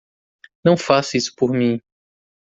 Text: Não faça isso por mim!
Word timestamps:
Não 0.65 0.75
faça 0.75 1.15
isso 1.15 1.35
por 1.35 1.51
mim! 1.51 1.79